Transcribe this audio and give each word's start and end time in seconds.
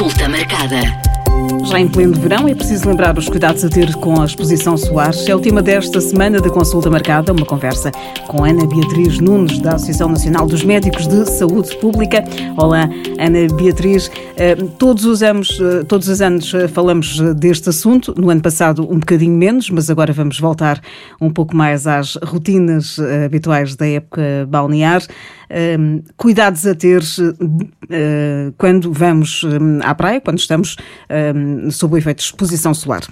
Consulta 0.00 0.30
marcada. 0.30 1.09
Já 1.70 1.78
em 1.78 1.86
pleno 1.86 2.14
verão, 2.14 2.48
é 2.48 2.54
preciso 2.54 2.88
lembrar 2.88 3.16
os 3.16 3.28
cuidados 3.28 3.64
a 3.64 3.68
ter 3.68 3.94
com 3.94 4.20
a 4.20 4.24
exposição 4.24 4.76
solar. 4.76 5.12
É 5.28 5.34
o 5.34 5.38
tema 5.38 5.62
desta 5.62 6.00
semana 6.00 6.40
da 6.40 6.50
consulta 6.50 6.90
marcada, 6.90 7.32
uma 7.32 7.46
conversa 7.46 7.92
com 8.26 8.44
Ana 8.44 8.66
Beatriz 8.66 9.20
Nunes, 9.20 9.58
da 9.60 9.76
Associação 9.76 10.08
Nacional 10.08 10.46
dos 10.46 10.64
Médicos 10.64 11.06
de 11.06 11.24
Saúde 11.30 11.76
Pública. 11.76 12.24
Olá, 12.56 12.88
Ana 13.18 13.54
Beatriz. 13.54 14.10
Eh, 14.36 14.56
todos 14.78 15.04
os 15.04 15.22
anos, 15.22 15.60
eh, 15.60 15.84
todos 15.84 16.08
os 16.08 16.22
anos 16.22 16.54
eh, 16.54 16.66
falamos 16.66 17.20
deste 17.34 17.68
assunto. 17.68 18.14
No 18.16 18.30
ano 18.30 18.40
passado, 18.40 18.82
um 18.90 18.98
bocadinho 18.98 19.36
menos, 19.36 19.68
mas 19.68 19.90
agora 19.90 20.12
vamos 20.12 20.40
voltar 20.40 20.80
um 21.20 21.30
pouco 21.30 21.54
mais 21.54 21.86
às 21.86 22.16
rotinas 22.16 22.98
habituais 23.24 23.76
da 23.76 23.86
época 23.86 24.22
balnear. 24.48 25.02
Cuidados 26.16 26.64
a 26.64 26.74
ter 26.76 27.02
quando 28.56 28.92
vamos 28.92 29.44
à 29.82 29.94
praia, 29.94 30.20
quando 30.20 30.38
estamos 30.38 30.76
sob 31.70 31.94
o 31.94 31.98
efeito 31.98 32.18
de 32.18 32.24
exposição 32.24 32.74
solar. 32.74 33.02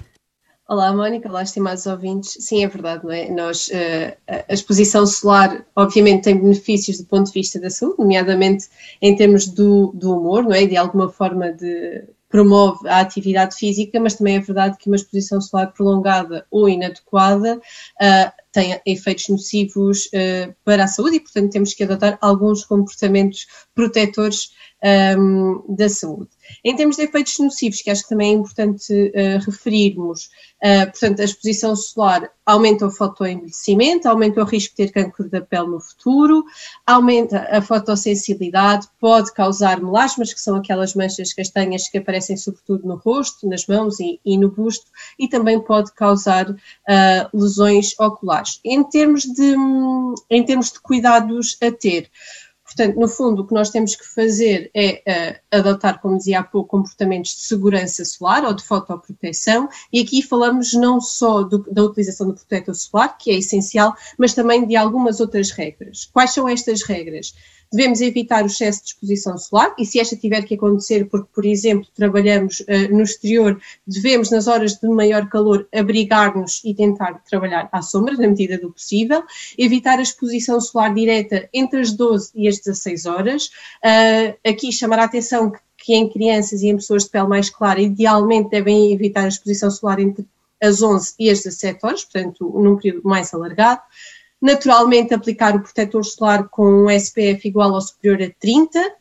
Olá, 0.69 0.93
Mónica, 0.93 1.27
olá, 1.27 1.41
estimados 1.41 1.87
ouvintes. 1.87 2.37
Sim, 2.45 2.63
é 2.63 2.67
verdade, 2.67 3.03
não 3.03 3.11
é? 3.11 3.27
Nós, 3.31 3.69
uh, 3.69 4.15
a 4.47 4.53
exposição 4.53 5.03
solar, 5.07 5.65
obviamente, 5.75 6.25
tem 6.25 6.39
benefícios 6.39 6.99
do 6.99 7.05
ponto 7.05 7.25
de 7.25 7.33
vista 7.33 7.59
da 7.59 7.71
saúde, 7.71 7.95
nomeadamente 7.97 8.67
em 9.01 9.15
termos 9.15 9.47
do, 9.47 9.91
do 9.95 10.15
humor, 10.15 10.43
não 10.43 10.53
é? 10.53 10.67
De 10.67 10.77
alguma 10.77 11.09
forma 11.09 11.51
de 11.51 12.03
promove 12.29 12.87
a 12.87 12.99
atividade 12.99 13.55
física, 13.55 13.99
mas 13.99 14.13
também 14.13 14.35
é 14.35 14.39
verdade 14.39 14.77
que 14.77 14.87
uma 14.87 14.95
exposição 14.95 15.41
solar 15.41 15.73
prolongada 15.73 16.45
ou 16.51 16.69
inadequada 16.69 17.57
uh, 17.57 18.31
tem 18.51 18.79
efeitos 18.85 19.27
nocivos 19.29 20.05
uh, 20.05 20.53
para 20.63 20.83
a 20.83 20.87
saúde 20.87 21.15
e, 21.15 21.19
portanto, 21.19 21.51
temos 21.51 21.73
que 21.73 21.83
adotar 21.83 22.17
alguns 22.21 22.63
comportamentos 22.63 23.47
protetores 23.73 24.51
um, 24.83 25.63
da 25.75 25.89
saúde. 25.89 26.29
Em 26.63 26.75
termos 26.75 26.95
de 26.95 27.03
efeitos 27.03 27.37
nocivos, 27.39 27.81
que 27.81 27.89
acho 27.89 28.03
que 28.03 28.09
também 28.09 28.31
é 28.31 28.35
importante 28.35 28.93
uh, 28.93 29.45
referirmos, 29.45 30.29
uh, 30.63 30.85
portanto, 30.89 31.21
a 31.21 31.25
exposição 31.25 31.75
solar 31.75 32.31
aumenta 32.45 32.87
o 32.87 32.91
fotoenvelhecimento, 32.91 34.07
aumenta 34.07 34.41
o 34.41 34.45
risco 34.45 34.75
de 34.75 34.87
ter 34.87 34.91
cancro 34.91 35.29
da 35.29 35.41
pele 35.41 35.67
no 35.67 35.79
futuro, 35.79 36.43
aumenta 36.87 37.47
a 37.51 37.61
fotossensibilidade, 37.61 38.87
pode 38.99 39.31
causar 39.33 39.79
melasmas, 39.79 40.33
que 40.33 40.41
são 40.41 40.55
aquelas 40.55 40.95
manchas 40.95 41.33
castanhas 41.33 41.87
que 41.87 41.99
aparecem 41.99 42.35
sobretudo 42.35 42.87
no 42.87 42.95
rosto, 42.95 43.47
nas 43.47 43.67
mãos 43.67 43.99
e, 43.99 44.19
e 44.25 44.37
no 44.37 44.49
busto, 44.49 44.85
e 45.19 45.27
também 45.27 45.59
pode 45.59 45.93
causar 45.93 46.49
uh, 46.49 46.57
lesões 47.31 47.93
oculares. 47.99 48.59
Em 48.65 48.83
termos 48.83 49.23
de, 49.23 49.55
em 50.29 50.43
termos 50.43 50.71
de 50.71 50.79
cuidados 50.79 51.57
a 51.61 51.71
ter, 51.71 52.09
Portanto, 52.69 52.99
no 52.99 53.07
fundo, 53.07 53.41
o 53.41 53.47
que 53.47 53.53
nós 53.53 53.71
temos 53.71 53.95
que 53.95 54.05
fazer 54.05 54.69
é 54.75 55.41
uh, 55.51 55.57
adotar, 55.57 55.99
como 55.99 56.17
dizia 56.17 56.39
há 56.39 56.43
pouco, 56.43 56.69
comportamentos 56.69 57.31
de 57.31 57.41
segurança 57.41 58.05
solar 58.05 58.45
ou 58.45 58.53
de 58.53 58.63
fotoproteção, 58.63 59.67
e 59.91 59.99
aqui 59.99 60.21
falamos 60.21 60.73
não 60.73 61.01
só 61.01 61.41
do, 61.41 61.65
da 61.71 61.83
utilização 61.83 62.27
do 62.27 62.35
protetor 62.35 62.75
solar, 62.75 63.17
que 63.17 63.31
é 63.31 63.35
essencial, 63.35 63.95
mas 64.19 64.35
também 64.35 64.67
de 64.67 64.75
algumas 64.75 65.19
outras 65.19 65.49
regras. 65.49 66.07
Quais 66.13 66.31
são 66.31 66.47
estas 66.47 66.83
regras? 66.83 67.33
Devemos 67.71 68.01
evitar 68.01 68.43
o 68.43 68.47
excesso 68.47 68.81
de 68.81 68.87
exposição 68.87 69.37
solar 69.37 69.75
e 69.77 69.85
se 69.85 69.99
esta 69.99 70.15
tiver 70.15 70.43
que 70.43 70.55
acontecer 70.55 71.05
porque, 71.05 71.29
por 71.33 71.45
exemplo, 71.45 71.87
trabalhamos 71.93 72.61
uh, 72.61 72.91
no 72.91 73.03
exterior, 73.03 73.61
devemos, 73.85 74.31
nas 74.31 74.47
horas 74.47 74.75
de 74.75 74.87
maior 74.87 75.29
calor, 75.29 75.67
abrigar-nos 75.73 76.61
e 76.65 76.73
tentar 76.73 77.21
trabalhar 77.29 77.69
à 77.71 77.81
sombra, 77.81 78.15
na 78.15 78.27
medida 78.27 78.57
do 78.57 78.71
possível. 78.71 79.23
Evitar 79.57 79.99
a 79.99 80.01
exposição 80.01 80.59
solar 80.59 80.93
direta 80.93 81.47
entre 81.53 81.81
as 81.81 81.91
12 81.91 82.31
e 82.35 82.47
as 82.47 82.57
16 82.57 83.05
horas. 83.05 83.47
Uh, 83.83 84.49
aqui 84.49 84.71
chamar 84.71 84.99
a 84.99 85.03
atenção 85.03 85.51
que, 85.51 85.59
que 85.77 85.93
em 85.93 86.09
crianças 86.09 86.63
e 86.63 86.67
em 86.69 86.75
pessoas 86.75 87.03
de 87.03 87.11
pele 87.11 87.27
mais 87.27 87.49
clara, 87.49 87.79
idealmente 87.79 88.49
devem 88.49 88.91
evitar 88.91 89.25
a 89.25 89.29
exposição 89.29 89.69
solar 89.69 89.99
entre 89.99 90.25
as 90.61 90.81
11 90.81 91.13
e 91.19 91.29
as 91.29 91.43
17 91.43 91.79
horas, 91.85 92.03
portanto, 92.03 92.51
num 92.55 92.75
período 92.75 93.07
mais 93.07 93.33
alargado. 93.33 93.81
Naturalmente, 94.41 95.13
aplicar 95.13 95.55
o 95.55 95.61
protetor 95.61 96.03
solar 96.05 96.47
com 96.49 96.85
um 96.85 96.89
SPF 96.89 97.47
igual 97.47 97.71
ou 97.73 97.81
superior 97.81 98.21
a 98.23 98.33
30 98.39 98.79
uh, 98.79 98.91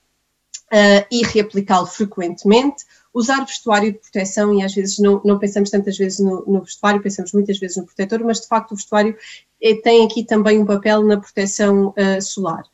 eh, 0.71 1.07
e 1.11 1.23
reaplicá-lo 1.25 1.87
frequentemente. 1.87 2.85
Usar 3.15 3.45
vestuário 3.45 3.93
de 3.93 3.99
proteção, 3.99 4.55
e 4.55 4.63
às 4.63 4.75
vezes 4.75 4.99
não, 4.99 5.21
não 5.25 5.39
pensamos 5.39 5.71
tantas 5.71 5.97
vezes 5.97 6.19
no, 6.19 6.45
no, 6.47 6.63
vestuário, 6.63 7.03
pensamos 7.03 7.33
muitas 7.33 7.59
vezes 7.59 7.77
no 7.77 7.87
protetor, 7.87 8.21
mas 8.25 8.41
de 8.41 8.49
facto 8.49 8.73
o 8.73 8.77
vestuário 8.77 9.17
eh, 9.63 9.81
tem 9.81 10.05
aqui 10.05 10.25
também 10.25 10.59
um 10.59 10.67
papel 10.67 11.03
na 11.05 11.17
proteção 11.19 11.89
uh, 11.89 12.21
solar. 12.21 12.65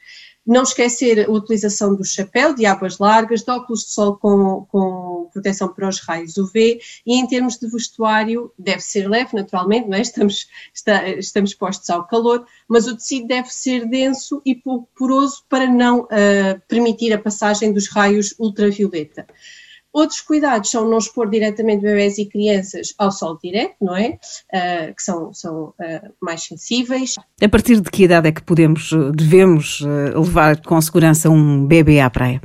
Não 0.47 0.63
esquecer 0.63 1.27
a 1.27 1.31
utilização 1.31 1.95
do 1.95 2.05
chapéu 2.05 2.55
de 2.55 2.67
abas 2.67 2.99
largas, 2.99 3.43
de 3.43 3.51
óculos 3.51 3.85
de 3.85 3.91
sol 3.91 4.17
com, 4.17 4.67
com 4.71 5.04
proteção 5.35 5.69
para 5.69 5.89
os 5.89 6.01
raios 6.01 6.37
UV 6.39 6.81
e 7.05 7.19
em 7.19 7.27
termos 7.27 7.59
de 7.59 7.69
vestuário 7.69 8.53
deve 8.59 8.81
ser 8.81 9.09
leve, 9.09 9.35
naturalmente, 9.35 9.89
não 9.89 9.99
é? 9.99 10.01
estamos, 10.01 10.47
está, 10.73 11.09
estamos 11.11 11.51
expostos 11.51 11.91
ao 11.91 12.07
calor, 12.07 12.47
mas 12.69 12.87
o 12.87 12.97
tecido 12.97 13.27
deve 13.27 13.53
ser 13.53 13.87
denso 13.87 14.41
e 14.47 14.55
poroso 14.97 15.45
para 15.49 15.67
não 15.67 16.03
uh, 16.03 16.61
permitir 16.69 17.13
a 17.13 17.19
passagem 17.19 17.73
dos 17.73 17.89
raios 17.89 18.35
ultravioleta. 18.39 19.27
Outros 19.93 20.21
cuidados 20.21 20.71
são 20.71 20.89
não 20.89 20.99
expor 20.99 21.31
diretamente 21.31 21.83
bebés 21.83 22.19
e 22.19 22.27
crianças 22.27 22.93
ao 22.99 23.13
sol 23.13 23.39
direto, 23.41 23.77
não 23.81 23.97
é? 23.97 24.19
Uh, 24.53 24.95
que 24.95 25.03
são, 25.03 25.33
são 25.33 25.67
uh, 25.67 26.15
mais 26.21 26.43
sensíveis. 26.43 27.15
A 27.41 27.49
partir 27.49 27.81
de 27.81 27.89
que 27.91 28.03
idade 28.05 28.29
é 28.29 28.33
que 28.33 28.43
podemos, 28.43 28.91
devemos 29.15 29.81
levar 29.81 30.61
com 30.63 30.81
segurança 30.81 31.31
um 31.31 31.65
bebê 31.65 32.01
à 32.01 32.11
praia? 32.11 32.41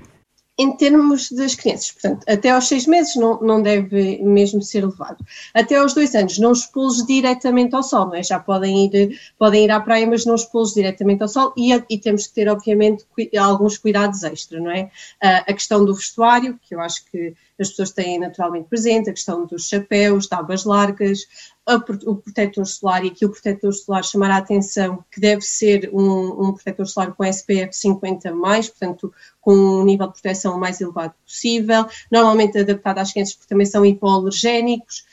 Em 0.60 0.76
termos 0.76 1.32
das 1.32 1.56
crianças. 1.56 1.94
Portanto, 1.94 2.26
até 2.28 2.50
aos 2.50 2.68
seis 2.68 2.86
meses 2.86 3.16
não, 3.16 3.40
não 3.40 3.62
deve 3.62 4.22
mesmo 4.22 4.62
ser 4.62 4.86
levado. 4.86 5.26
Até 5.54 5.78
aos 5.78 5.94
dois 5.94 6.14
anos, 6.14 6.38
não 6.38 6.52
expô-los 6.52 7.06
diretamente 7.06 7.74
ao 7.74 7.82
sol, 7.82 8.08
não 8.08 8.16
é? 8.16 8.22
Já 8.22 8.42
podem 8.42 8.86
ir, 8.86 9.18
podem 9.38 9.64
ir 9.64 9.72
à 9.72 9.80
praia, 9.80 10.06
mas 10.06 10.26
não 10.26 10.36
expô-los 10.36 10.74
diretamente 10.74 11.24
ao 11.24 11.30
sol 11.30 11.54
e, 11.56 11.74
e, 11.90 11.98
temos 11.98 12.28
que 12.28 12.34
ter, 12.34 12.50
obviamente, 12.50 13.06
alguns 13.40 13.78
cuidados 13.78 14.22
extra, 14.24 14.60
não 14.60 14.70
é? 14.70 14.92
a 15.22 15.54
questão 15.54 15.86
do 15.86 15.96
vestuário, 15.96 16.60
que 16.62 16.76
eu 16.76 16.82
acho 16.82 17.06
que 17.10 17.34
as 17.58 17.70
pessoas 17.70 17.92
têm 17.92 18.20
naturalmente 18.20 18.68
presente, 18.68 19.10
a 19.10 19.14
questão 19.14 19.46
dos 19.46 19.68
chapéus, 19.68 20.28
abas 20.32 20.66
largas, 20.66 21.26
o 21.68 22.16
protetor 22.16 22.66
solar, 22.66 23.06
e 23.06 23.10
aqui 23.10 23.26
o 23.26 23.30
protetor 23.30 23.72
solar 23.74 24.04
chamar 24.04 24.32
a 24.32 24.38
atenção 24.38 25.04
que 25.12 25.22
deve 25.22 25.42
ser 25.42 25.90
um, 25.94 26.48
um 26.48 26.54
protetor 26.54 26.88
solar 26.88 27.14
com 27.14 27.24
SPF 27.24 27.70
50+, 27.72 28.22
portanto 28.70 29.14
com 29.40 29.54
um 29.54 29.86
nível 29.86 30.08
de 30.08 30.14
proteção 30.14 30.60
mais 30.60 30.82
elevado 30.82 31.14
possível, 31.26 31.86
normalmente 32.12 32.58
adaptado 32.58 33.00
às 33.00 33.12
crianças 33.12 33.36
porque 33.36 33.50
também 33.50 33.66
são 33.68 33.86
hipoalergénicos, 33.86 35.06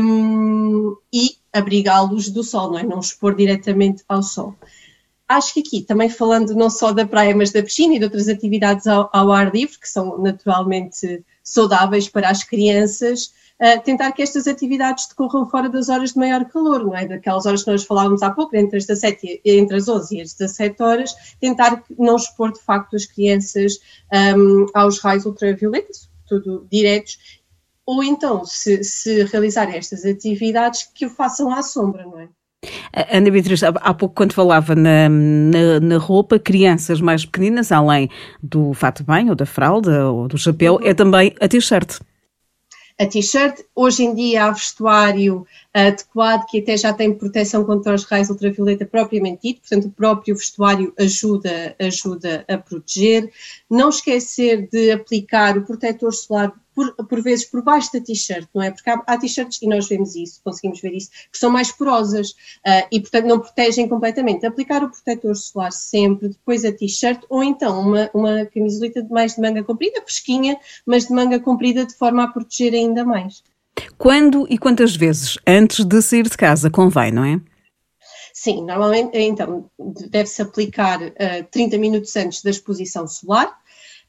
um, 0.00 0.96
e 1.12 1.36
abrigá-los 1.52 2.30
do 2.30 2.42
sol, 2.42 2.70
não 2.70 2.78
é? 2.78 2.82
Não 2.82 3.00
expor 3.00 3.34
diretamente 3.34 4.02
ao 4.08 4.22
sol 4.22 4.54
acho 5.28 5.52
que 5.52 5.60
aqui, 5.60 5.82
também 5.82 6.08
falando 6.08 6.54
não 6.54 6.70
só 6.70 6.90
da 6.90 7.06
praia, 7.06 7.36
mas 7.36 7.52
da 7.52 7.62
piscina 7.62 7.94
e 7.94 7.98
de 7.98 8.04
outras 8.04 8.28
atividades 8.28 8.86
ao, 8.86 9.10
ao 9.12 9.30
ar 9.30 9.54
livre, 9.54 9.78
que 9.78 9.88
são 9.88 10.16
naturalmente 10.18 11.22
saudáveis 11.44 12.08
para 12.08 12.30
as 12.30 12.42
crianças, 12.42 13.32
uh, 13.60 13.82
tentar 13.84 14.12
que 14.12 14.22
estas 14.22 14.46
atividades 14.46 15.06
decorram 15.08 15.48
fora 15.48 15.68
das 15.68 15.88
horas 15.88 16.12
de 16.12 16.18
maior 16.18 16.44
calor, 16.46 16.84
não 16.84 16.96
é? 16.96 17.06
Daquelas 17.06 17.46
horas 17.46 17.64
que 17.64 17.70
nós 17.70 17.84
falávamos 17.84 18.22
há 18.22 18.30
pouco, 18.30 18.56
entre 18.56 18.78
as, 18.78 18.86
17, 18.86 19.40
entre 19.44 19.76
as 19.76 19.88
11 19.88 20.16
e 20.16 20.20
as 20.22 20.34
17 20.34 20.82
horas, 20.82 21.14
tentar 21.40 21.82
não 21.98 22.16
expor 22.16 22.52
de 22.52 22.60
facto 22.60 22.96
as 22.96 23.06
crianças 23.06 23.78
um, 24.36 24.66
aos 24.74 25.00
raios 25.00 25.26
ultravioletas, 25.26 26.08
sobretudo 26.26 26.66
diretos, 26.70 27.18
ou 27.86 28.04
então, 28.04 28.44
se, 28.44 28.84
se 28.84 29.24
realizarem 29.24 29.76
estas 29.76 30.04
atividades, 30.04 30.86
que 30.94 31.06
o 31.06 31.10
façam 31.10 31.50
à 31.50 31.62
sombra, 31.62 32.04
não 32.04 32.20
é? 32.20 32.28
Ana 33.10 33.30
Beatriz, 33.30 33.62
há 33.62 33.94
pouco 33.94 34.14
quando 34.14 34.32
falava 34.32 34.74
na, 34.74 35.08
na, 35.08 35.80
na, 35.80 35.96
roupa, 35.96 36.38
crianças 36.38 37.00
mais 37.00 37.24
pequeninas, 37.24 37.70
além 37.70 38.10
do 38.42 38.74
fato 38.74 38.98
de 38.98 39.04
banho, 39.04 39.30
ou 39.30 39.34
da 39.34 39.46
fralda, 39.46 40.10
ou 40.10 40.28
do 40.28 40.36
chapéu, 40.36 40.74
uhum. 40.74 40.80
é 40.82 40.92
também 40.92 41.34
a 41.40 41.48
t-shirt. 41.48 42.00
A 43.00 43.06
t-shirt, 43.06 43.60
hoje 43.76 44.02
em 44.02 44.12
dia 44.12 44.46
há 44.46 44.50
vestuário 44.50 45.46
adequado 45.86 46.46
que 46.46 46.58
até 46.58 46.76
já 46.76 46.92
tem 46.92 47.14
proteção 47.14 47.64
contra 47.64 47.94
os 47.94 48.04
raios 48.04 48.30
ultravioleta 48.30 48.84
propriamente 48.84 49.42
dito, 49.42 49.60
portanto 49.60 49.86
o 49.86 49.90
próprio 49.90 50.34
vestuário 50.34 50.92
ajuda, 50.98 51.76
ajuda 51.78 52.44
a 52.48 52.58
proteger. 52.58 53.30
Não 53.70 53.88
esquecer 53.88 54.68
de 54.68 54.90
aplicar 54.90 55.56
o 55.56 55.64
protetor 55.64 56.12
solar 56.12 56.52
por, 56.74 56.94
por 57.06 57.20
vezes 57.20 57.44
por 57.44 57.60
baixo 57.60 57.92
da 57.92 58.00
t-shirt, 58.00 58.48
não 58.54 58.62
é? 58.62 58.70
Porque 58.70 58.88
há, 58.88 59.02
há 59.04 59.18
t-shirts, 59.18 59.60
e 59.60 59.66
nós 59.66 59.88
vemos 59.88 60.14
isso, 60.14 60.40
conseguimos 60.44 60.80
ver 60.80 60.94
isso, 60.94 61.10
que 61.30 61.36
são 61.36 61.50
mais 61.50 61.72
porosas 61.72 62.30
uh, 62.30 62.86
e, 62.92 63.00
portanto, 63.00 63.26
não 63.26 63.40
protegem 63.40 63.88
completamente. 63.88 64.46
Aplicar 64.46 64.84
o 64.84 64.90
protetor 64.90 65.34
solar 65.34 65.72
sempre, 65.72 66.28
depois 66.28 66.64
a 66.64 66.70
t-shirt, 66.70 67.24
ou 67.28 67.42
então 67.42 67.80
uma, 67.80 68.08
uma 68.14 68.46
camisolita 68.46 69.02
de 69.02 69.10
mais 69.10 69.34
de 69.34 69.40
manga 69.40 69.64
comprida, 69.64 70.00
fresquinha, 70.02 70.56
mas 70.86 71.06
de 71.06 71.12
manga 71.12 71.40
comprida, 71.40 71.84
de 71.84 71.94
forma 71.94 72.22
a 72.22 72.28
proteger 72.28 72.72
ainda 72.74 73.04
mais. 73.04 73.42
Quando 73.96 74.46
e 74.48 74.58
quantas 74.58 74.94
vezes 74.94 75.38
antes 75.46 75.84
de 75.84 76.00
sair 76.02 76.24
de 76.24 76.36
casa 76.36 76.70
convém, 76.70 77.12
não 77.12 77.24
é? 77.24 77.40
Sim, 78.32 78.64
normalmente, 78.64 79.18
então, 79.18 79.68
deve-se 80.10 80.40
aplicar 80.40 81.02
uh, 81.02 81.12
ah, 81.18 81.42
30 81.50 81.76
minutos 81.76 82.14
antes 82.14 82.40
da 82.40 82.50
exposição 82.50 83.06
solar. 83.08 83.48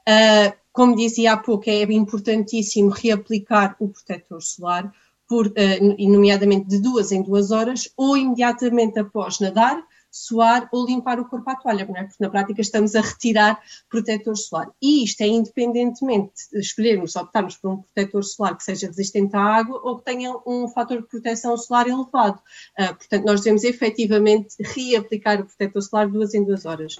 Uh, 0.08 0.54
como 0.72 0.96
dizia 0.96 1.34
há 1.34 1.38
pouco, 1.38 1.68
é 1.68 1.82
importantíssimo 1.82 2.90
reaplicar 2.90 3.76
o 3.80 3.90
protetor 3.90 4.42
solar, 4.42 4.94
por, 5.28 5.48
uh, 5.48 6.10
nomeadamente 6.12 6.68
de 6.68 6.80
duas 6.80 7.12
em 7.12 7.24
duas 7.24 7.50
horas, 7.50 7.90
ou 7.98 8.16
imediatamente 8.16 9.00
após 9.00 9.40
nadar, 9.40 9.84
suar 10.12 10.68
ou 10.72 10.86
limpar 10.86 11.20
o 11.20 11.26
corpo 11.26 11.50
à 11.50 11.56
toalha, 11.56 11.86
não 11.86 11.96
é? 11.96 12.04
porque 12.04 12.24
na 12.24 12.30
prática 12.30 12.62
estamos 12.62 12.96
a 12.96 13.02
retirar 13.02 13.60
protetor 13.90 14.36
solar. 14.36 14.70
E 14.82 15.04
isto 15.04 15.22
é 15.22 15.28
independentemente 15.28 16.50
de 16.52 16.60
escolhermos, 16.60 17.16
optarmos 17.16 17.58
por 17.58 17.72
um 17.72 17.78
protetor 17.82 18.24
solar 18.24 18.58
que 18.58 18.64
seja 18.64 18.88
resistente 18.88 19.36
à 19.36 19.42
água 19.42 19.80
ou 19.84 19.98
que 19.98 20.06
tenha 20.06 20.34
um 20.46 20.68
fator 20.68 21.02
de 21.02 21.08
proteção 21.08 21.56
solar 21.58 21.88
elevado. 21.88 22.40
Uh, 22.80 22.96
portanto, 22.96 23.26
nós 23.26 23.42
devemos 23.42 23.64
efetivamente 23.64 24.56
reaplicar 24.60 25.42
o 25.42 25.46
protetor 25.46 25.82
solar 25.82 26.08
duas 26.08 26.34
em 26.34 26.44
duas 26.44 26.66
horas. 26.66 26.96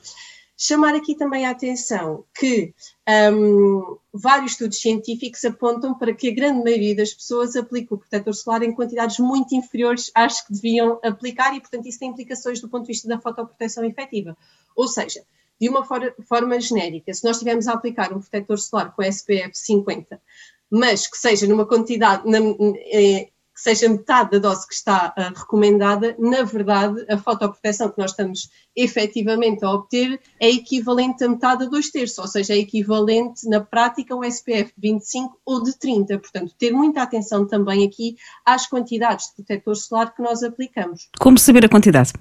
Chamar 0.62 0.94
aqui 0.94 1.16
também 1.16 1.46
a 1.46 1.52
atenção 1.52 2.26
que 2.38 2.74
um, 3.34 3.98
vários 4.14 4.52
estudos 4.52 4.82
científicos 4.82 5.46
apontam 5.46 5.98
para 5.98 6.14
que 6.14 6.28
a 6.28 6.36
grande 6.36 6.62
maioria 6.62 6.98
das 6.98 7.14
pessoas 7.14 7.56
aplica 7.56 7.96
o 7.96 7.98
protetor 7.98 8.34
solar 8.34 8.62
em 8.64 8.76
quantidades 8.76 9.20
muito 9.20 9.56
inferiores 9.56 10.12
às 10.14 10.42
que 10.42 10.52
deviam 10.52 11.00
aplicar 11.02 11.56
e, 11.56 11.62
portanto, 11.62 11.88
isso 11.88 12.00
tem 12.00 12.10
implicações 12.10 12.60
do 12.60 12.68
ponto 12.68 12.82
de 12.82 12.90
vista 12.90 13.08
da 13.08 13.22
fotoproteção 13.22 13.86
efetiva. 13.86 14.36
Ou 14.76 14.86
seja, 14.86 15.24
de 15.62 15.70
uma 15.70 15.86
for 15.86 16.14
forma 16.28 16.60
genérica, 16.60 17.14
se 17.14 17.24
nós 17.24 17.38
estivermos 17.38 17.70
a 17.70 17.74
aplicar 17.76 18.12
um 18.12 18.20
protetor 18.20 18.60
solar 18.60 18.94
com 18.94 19.02
SPF 19.02 19.52
50, 19.54 20.22
mas 20.70 21.08
que 21.08 21.18
seja 21.18 21.48
numa 21.48 21.66
quantidade, 21.66 22.30
na, 22.30 22.38
eh, 22.92 23.30
que 23.60 23.64
seja 23.64 23.90
metade 23.90 24.32
da 24.32 24.40
dose 24.40 24.66
que 24.66 24.74
está 24.74 25.14
uh, 25.18 25.38
recomendada, 25.38 26.16
na 26.18 26.44
verdade, 26.44 27.06
a 27.10 27.18
fotoproteção 27.18 27.90
que 27.90 28.00
nós 28.00 28.12
estamos 28.12 28.50
efetivamente 28.74 29.66
a 29.66 29.72
obter 29.72 30.18
é 30.40 30.50
equivalente 30.50 31.26
a 31.26 31.28
metade 31.28 31.66
a 31.66 31.68
dois 31.68 31.90
terços, 31.90 32.18
ou 32.20 32.28
seja, 32.28 32.54
é 32.54 32.58
equivalente 32.58 33.48
na 33.50 33.60
prática 33.60 34.14
a 34.14 34.18
um 34.18 34.24
SPF 34.24 34.72
25 34.78 35.38
ou 35.46 35.62
de 35.62 35.78
30. 35.78 36.18
Portanto, 36.20 36.56
ter 36.58 36.72
muita 36.72 37.02
atenção 37.02 37.46
também 37.46 37.86
aqui 37.86 38.16
às 38.46 38.66
quantidades 38.66 39.28
de 39.28 39.36
protetor 39.36 39.76
solar 39.76 40.16
que 40.16 40.22
nós 40.22 40.42
aplicamos. 40.42 41.10
Como 41.20 41.38
saber 41.38 41.66
a 41.66 41.70
quantidade? 41.70 42.14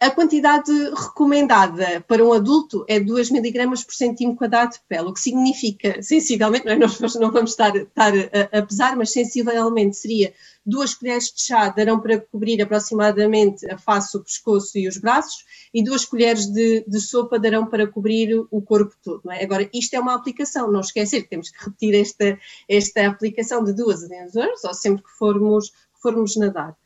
A 0.00 0.10
quantidade 0.10 0.70
recomendada 0.90 2.00
para 2.02 2.22
um 2.22 2.32
adulto 2.32 2.84
é 2.88 2.98
2 2.98 3.30
miligramas 3.30 3.84
por 3.84 3.94
centímetro 3.94 4.38
quadrado 4.38 4.72
de 4.72 4.80
pele, 4.88 5.08
o 5.08 5.14
que 5.14 5.20
significa, 5.20 6.02
sensivelmente, 6.02 6.66
não 6.66 6.72
é? 6.72 6.76
nós 6.76 7.14
não 7.14 7.30
vamos 7.30 7.52
estar, 7.52 7.74
estar 7.74 8.12
a, 8.12 8.58
a, 8.58 8.62
pesar, 8.62 8.96
mas 8.96 9.12
sensivelmente 9.12 9.96
seria 9.96 10.34
duas 10.66 10.94
colheres 10.94 11.32
de 11.32 11.42
chá 11.42 11.68
darão 11.68 12.00
para 12.00 12.20
cobrir 12.20 12.60
aproximadamente 12.60 13.70
a 13.70 13.78
face, 13.78 14.16
o 14.16 14.22
pescoço 14.22 14.76
e 14.76 14.88
os 14.88 14.98
braços, 14.98 15.44
e 15.72 15.82
duas 15.82 16.04
colheres 16.04 16.46
de, 16.46 16.84
de 16.86 17.00
sopa 17.00 17.38
darão 17.38 17.66
para 17.66 17.86
cobrir 17.86 18.34
o 18.50 18.60
corpo 18.60 18.94
todo. 19.02 19.30
É? 19.30 19.44
Agora, 19.44 19.70
isto 19.72 19.94
é 19.94 20.00
uma 20.00 20.14
aplicação, 20.14 20.70
não 20.70 20.80
esquecer 20.80 21.22
que 21.22 21.30
temos 21.30 21.50
que 21.50 21.64
repetir 21.64 21.94
esta, 21.94 22.38
esta 22.68 23.06
aplicação 23.06 23.62
de 23.62 23.72
duas 23.72 24.02
a 24.04 24.08
10 24.08 24.36
horas, 24.36 24.64
ou 24.64 24.74
sempre 24.74 25.04
que 25.04 25.10
formos, 25.10 25.72
formos 26.02 26.36
nadar. 26.36 26.76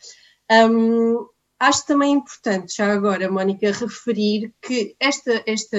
Um, 0.51 1.27
Acho 1.61 1.87
também 1.87 2.13
importante, 2.13 2.77
já 2.77 2.93
agora, 2.93 3.29
Mónica, 3.29 3.73
referir 3.73 4.55
que 4.63 4.95
esta, 5.01 5.43
esta 5.45 5.77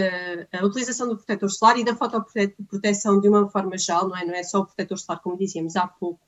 a 0.52 0.66
utilização 0.66 1.08
do 1.08 1.16
protetor 1.16 1.50
solar 1.50 1.80
e 1.80 1.86
da 1.86 1.96
fotoproteção 1.96 3.22
de 3.22 3.30
uma 3.30 3.50
forma 3.50 3.78
geral, 3.78 4.10
não 4.10 4.18
é, 4.18 4.26
não 4.26 4.34
é 4.34 4.44
só 4.44 4.60
o 4.60 4.66
protetor 4.66 4.98
solar, 4.98 5.22
como 5.22 5.38
dizíamos 5.38 5.78
há 5.78 5.88
pouco, 5.88 6.20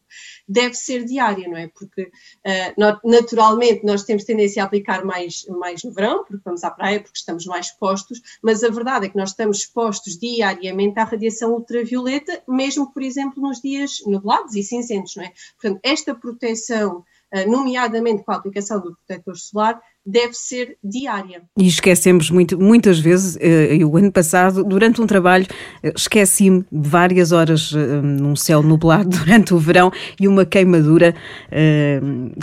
deve 0.47 0.73
ser 0.73 1.03
diária, 1.03 1.49
não 1.49 1.57
é? 1.57 1.67
Porque 1.67 2.03
uh, 2.03 3.09
naturalmente 3.09 3.85
nós 3.85 4.03
temos 4.03 4.23
tendência 4.23 4.63
a 4.63 4.65
aplicar 4.65 5.03
mais, 5.03 5.45
mais 5.47 5.83
no 5.83 5.91
verão, 5.91 6.23
porque 6.23 6.41
vamos 6.45 6.63
à 6.63 6.71
praia, 6.71 7.01
porque 7.01 7.17
estamos 7.17 7.45
mais 7.45 7.67
expostos, 7.67 8.21
mas 8.41 8.63
a 8.63 8.69
verdade 8.69 9.07
é 9.07 9.09
que 9.09 9.17
nós 9.17 9.31
estamos 9.31 9.59
expostos 9.59 10.17
diariamente 10.17 10.97
à 10.97 11.03
radiação 11.03 11.51
ultravioleta, 11.51 12.41
mesmo, 12.47 12.91
por 12.93 13.03
exemplo, 13.03 13.43
nos 13.43 13.59
dias 13.61 14.01
nublados 14.05 14.55
e 14.55 14.63
cinzentos, 14.63 15.17
não 15.17 15.25
é? 15.25 15.33
Portanto, 15.59 15.81
esta 15.83 16.15
proteção 16.15 17.03
nomeadamente 17.47 18.23
com 18.23 18.31
a 18.31 18.35
aplicação 18.35 18.79
do 18.79 18.95
protetor 18.95 19.37
solar, 19.37 19.79
deve 20.05 20.33
ser 20.33 20.77
diária. 20.83 21.43
E 21.57 21.67
esquecemos 21.67 22.31
muito, 22.31 22.59
muitas 22.59 22.99
vezes, 22.99 23.37
eh, 23.39 23.77
eu 23.79 23.91
o 23.91 23.97
ano 23.97 24.11
passado, 24.11 24.63
durante 24.63 24.99
um 24.99 25.05
trabalho, 25.05 25.45
eh, 25.83 25.93
esqueci-me 25.95 26.65
de 26.71 26.89
várias 26.89 27.31
horas 27.31 27.71
num 27.71 28.35
céu 28.35 28.63
nublado 28.63 29.09
durante 29.19 29.53
o 29.53 29.59
verão 29.59 29.91
e 30.19 30.27
uma 30.27 30.45
queimadura 30.45 31.13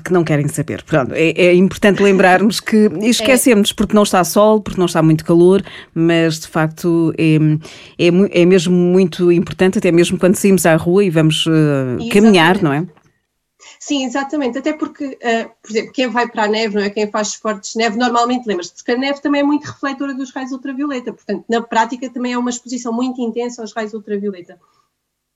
que 0.05 0.13
não 0.13 0.23
querem 0.23 0.47
saber. 0.49 0.83
Pronto, 0.85 1.13
é, 1.15 1.31
é 1.31 1.55
importante 1.55 2.03
lembrarmos 2.03 2.61
que 2.61 2.89
esquecemos 3.03 3.73
porque 3.73 3.95
não 3.95 4.05
está 4.05 4.23
sol, 4.23 4.61
porque 4.61 4.79
não 4.79 4.87
está 4.87 5.03
muito 5.03 5.25
calor, 5.25 5.63
mas 5.93 6.39
de 6.39 6.49
facto 6.49 7.13
é, 7.19 7.37
é, 7.99 8.43
é 8.43 8.47
mesmo 8.47 8.75
muito 8.75 9.33
importante, 9.33 9.79
até 9.79 9.91
mesmo 9.91 10.19
quando 10.19 10.37
saímos 10.37 10.65
à 10.65 10.77
rua 10.77 11.05
e 11.05 11.11
vamos 11.11 11.45
caminhar, 12.13 12.63
não 12.63 12.73
é? 12.73 12.87
Sim, 13.79 14.05
exatamente. 14.05 14.59
Até 14.59 14.73
porque, 14.73 15.05
uh, 15.07 15.51
por 15.63 15.71
exemplo, 15.71 15.93
quem 15.93 16.09
vai 16.09 16.29
para 16.29 16.45
a 16.45 16.49
neve, 16.49 16.75
não 16.75 16.83
é? 16.83 16.91
Quem 16.91 17.11
faz 17.11 17.29
esportes 17.29 17.73
de 17.73 17.79
neve, 17.79 17.97
normalmente 17.97 18.47
lembra-se 18.47 18.83
que 18.83 18.91
a 18.91 18.97
neve 18.97 19.21
também 19.21 19.41
é 19.41 19.45
muito 19.45 19.65
refletora 19.65 20.15
dos 20.15 20.33
raios 20.33 20.53
ultravioleta. 20.53 21.13
Portanto, 21.13 21.45
na 21.49 21.63
prática 21.63 22.11
também 22.11 22.33
é 22.33 22.39
uma 22.39 22.51
exposição 22.51 22.93
muito 22.93 23.21
intensa 23.21 23.63
aos 23.63 23.73
raios 23.73 23.95
ultravioleta. 23.95 24.59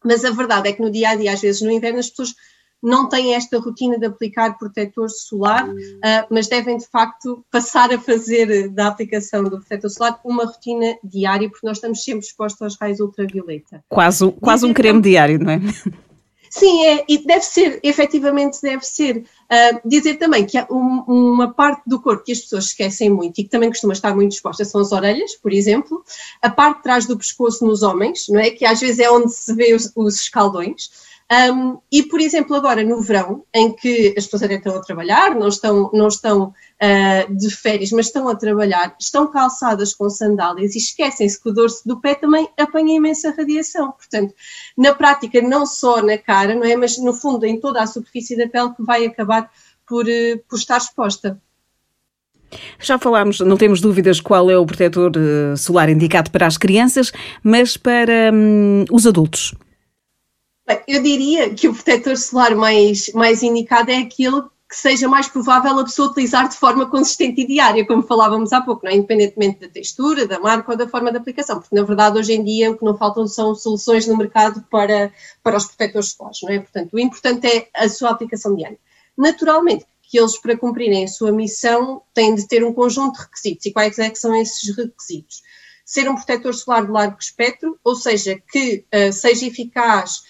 Mas 0.05 0.25
a 0.25 0.31
verdade 0.31 0.69
é 0.69 0.73
que 0.73 0.83
no 0.83 0.91
dia 0.91 1.11
a 1.11 1.17
dia, 1.17 1.33
às 1.33 1.41
vezes 1.41 1.63
no 1.63 1.71
inverno, 1.71 2.01
as 2.01 2.11
pessoas 2.11 2.35
não 2.83 3.09
têm 3.09 3.35
esta 3.35 3.61
rotina 3.61 3.97
de 3.97 4.07
aplicar 4.07 4.59
protetor 4.59 5.09
solar, 5.09 5.69
uh, 5.69 6.27
mas 6.29 6.49
devem 6.49 6.77
de 6.77 6.87
facto 6.89 7.45
passar 7.49 7.93
a 7.93 7.99
fazer 7.99 8.69
da 8.71 8.89
aplicação 8.89 9.45
do 9.45 9.51
protetor 9.61 9.89
solar 9.89 10.21
uma 10.25 10.47
rotina 10.47 10.99
diária, 11.05 11.49
porque 11.49 11.67
nós 11.67 11.77
estamos 11.77 12.03
sempre 12.03 12.27
expostos 12.27 12.61
aos 12.61 12.77
raios 12.77 12.99
ultravioleta. 12.99 13.85
Quase, 13.89 14.33
quase 14.33 14.67
um 14.67 14.75
creme 14.75 15.01
diário, 15.01 15.39
não 15.39 15.53
é? 15.53 15.61
Sim, 16.55 16.85
é, 16.85 17.05
e 17.09 17.17
deve 17.17 17.47
ser, 17.47 17.81
efetivamente 17.83 18.61
deve 18.61 18.85
ser. 18.85 19.25
Uh, 19.51 19.89
dizer 19.89 20.17
também 20.17 20.45
que 20.45 20.59
há 20.59 20.67
um, 20.71 21.03
uma 21.07 21.51
parte 21.51 21.83
do 21.87 21.99
corpo 21.99 22.25
que 22.25 22.33
as 22.33 22.41
pessoas 22.41 22.67
esquecem 22.67 23.09
muito 23.09 23.41
e 23.41 23.45
que 23.45 23.49
também 23.49 23.71
costuma 23.71 23.95
estar 23.95 24.15
muito 24.15 24.33
exposta 24.33 24.63
são 24.63 24.83
as 24.83 24.93
orelhas, 24.93 25.35
por 25.35 25.51
exemplo, 25.51 26.05
a 26.43 26.51
parte 26.51 26.77
de 26.77 26.83
trás 26.83 27.07
do 27.07 27.17
pescoço 27.17 27.67
nos 27.67 27.83
homens, 27.83 28.27
não 28.29 28.39
é? 28.39 28.51
Que 28.51 28.67
às 28.67 28.79
vezes 28.81 28.99
é 28.99 29.11
onde 29.11 29.33
se 29.33 29.55
vê 29.55 29.73
os, 29.73 29.91
os 29.97 30.17
escaldões. 30.17 30.91
Um, 31.31 31.79
e, 31.91 32.03
por 32.03 32.21
exemplo, 32.21 32.55
agora 32.55 32.85
no 32.85 33.01
verão, 33.01 33.45
em 33.55 33.73
que 33.73 34.15
as 34.17 34.25
pessoas 34.25 34.43
até 34.43 34.57
estão 34.57 34.77
a 34.77 34.81
trabalhar, 34.81 35.35
não 35.35 35.49
estão, 35.49 35.91
não 35.93 36.09
estão 36.09 36.45
uh, 36.49 37.35
de 37.35 37.51
férias, 37.51 37.91
mas 37.91 38.07
estão 38.07 38.29
a 38.29 38.35
trabalhar, 38.35 38.95
estão 39.01 39.27
calçadas 39.31 39.95
com 39.95 40.11
sandálias 40.11 40.75
e 40.75 40.79
esquecem-se 40.79 41.41
que 41.41 41.49
o 41.49 41.53
dorso 41.53 41.87
do 41.87 42.01
pé 42.01 42.15
também 42.15 42.49
apanha 42.59 42.97
imensa 42.97 43.35
radiação. 43.37 43.93
Portanto, 43.93 44.35
na 44.77 44.95
prática, 44.95 45.41
não 45.41 45.65
só 45.65 46.03
na 46.03 46.19
cara, 46.19 46.55
não 46.55 46.65
é? 46.65 46.77
Mas 46.77 46.99
no 46.99 47.15
fundo, 47.15 47.47
em 47.47 47.59
toda 47.59 47.83
a 47.83 47.87
superfície 47.87 48.37
da 48.37 48.47
pele 48.47 48.75
que 48.75 48.83
vai 48.83 49.07
acabar 49.07 49.51
por, 49.87 50.05
uh, 50.05 50.39
por 50.49 50.59
estar 50.59 50.77
exposta. 50.77 51.41
Já 52.79 52.99
falámos, 52.99 53.41
não 53.41 53.57
temos 53.57 53.81
dúvidas 53.81 54.21
qual 54.21 54.51
é 54.51 54.59
o 54.59 54.67
protetor 54.67 55.13
uh, 55.17 55.57
solar 55.57 55.89
indicado 55.89 56.31
para 56.31 56.47
as 56.47 56.59
crianças, 56.59 57.11
mas 57.43 57.79
para 57.79 58.31
hum, 58.33 58.85
os 58.91 59.07
adultos. 59.07 59.55
Eu 60.87 61.03
diria 61.03 61.53
que 61.55 61.69
o 61.69 61.75
protetor 61.75 62.17
solar 62.17 62.55
mais, 62.55 63.13
mais 63.13 63.43
indicado 63.43 63.91
é 63.91 63.99
aquele 63.99 64.43
que 64.69 64.77
seja 64.77 65.07
mais 65.07 65.29
provável 65.29 65.79
a 65.79 65.85
pessoa 65.85 66.11
utilizar 66.11 66.49
de 66.49 66.57
forma 66.57 66.89
consistente 66.89 67.43
e 67.43 67.47
diária, 67.47 67.87
como 67.87 68.03
falávamos 68.03 68.55
há 68.55 68.63
pouco, 68.63 68.87
é? 68.87 68.95
independentemente 68.95 69.61
da 69.61 69.69
textura, 69.69 70.27
da 70.27 70.41
marca 70.41 70.73
ou 70.73 70.79
da 70.79 70.89
forma 70.89 71.11
de 71.11 71.19
aplicação, 71.19 71.61
porque 71.61 71.77
na 71.77 71.83
verdade 71.83 72.19
hoje 72.19 72.33
em 72.33 72.43
dia 72.43 72.71
o 72.71 72.79
que 72.79 72.85
não 72.85 72.97
faltam 72.97 73.27
são 73.27 73.55
soluções 73.55 74.07
no 74.07 74.17
mercado 74.17 74.65
para, 74.71 75.13
para 75.43 75.59
os 75.59 75.67
protetores 75.67 76.13
solares, 76.13 76.39
não 76.43 76.51
é? 76.51 76.59
Portanto, 76.59 76.95
o 76.95 76.99
importante 76.99 77.47
é 77.47 77.69
a 77.75 77.87
sua 77.87 78.11
aplicação 78.11 78.57
diária. 78.57 78.79
Naturalmente, 79.17 79.85
que 80.13 80.19
eles, 80.19 80.39
para 80.39 80.57
cumprirem 80.57 81.05
a 81.05 81.09
sua 81.09 81.33
missão, 81.33 82.03
têm 82.13 82.35
de 82.35 82.47
ter 82.47 82.63
um 82.63 82.73
conjunto 82.75 83.17
de 83.17 83.23
requisitos. 83.23 83.65
E 83.65 83.73
quais 83.73 83.99
é 83.99 84.11
que 84.11 84.19
são 84.19 84.35
esses 84.35 84.77
requisitos? 84.77 85.43
Ser 85.85 86.09
um 86.09 86.15
protetor 86.15 86.55
solar 86.55 86.85
de 86.87 86.93
largo 86.93 87.17
espectro, 87.19 87.79
ou 87.83 87.95
seja, 87.95 88.41
que 88.51 88.85
uh, 88.95 89.13
seja 89.13 89.47
eficaz 89.47 90.23